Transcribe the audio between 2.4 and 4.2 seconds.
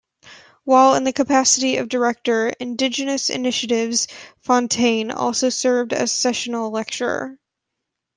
Indigenous Initiatives,